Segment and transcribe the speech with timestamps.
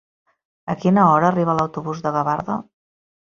[0.73, 2.57] A quina hora arriba l'autobús de Gavarda?